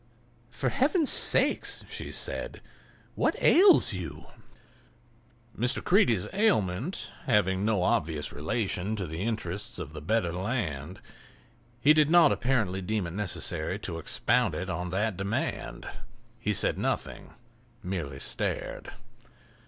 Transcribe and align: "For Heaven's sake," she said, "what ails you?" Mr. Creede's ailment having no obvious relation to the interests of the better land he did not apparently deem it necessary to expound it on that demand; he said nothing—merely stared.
"For 0.49 0.69
Heaven's 0.69 1.11
sake," 1.11 1.63
she 1.87 2.09
said, 2.11 2.61
"what 3.13 3.35
ails 3.39 3.93
you?" 3.93 4.25
Mr. 5.55 5.83
Creede's 5.83 6.27
ailment 6.33 7.11
having 7.25 7.63
no 7.63 7.83
obvious 7.83 8.33
relation 8.33 8.95
to 8.95 9.05
the 9.05 9.21
interests 9.21 9.77
of 9.77 9.93
the 9.93 10.01
better 10.01 10.33
land 10.33 11.01
he 11.79 11.93
did 11.93 12.09
not 12.09 12.31
apparently 12.31 12.81
deem 12.81 13.05
it 13.05 13.13
necessary 13.13 13.77
to 13.77 13.99
expound 13.99 14.55
it 14.55 14.71
on 14.71 14.89
that 14.89 15.17
demand; 15.17 15.87
he 16.39 16.51
said 16.51 16.79
nothing—merely 16.79 18.17
stared. 18.17 18.93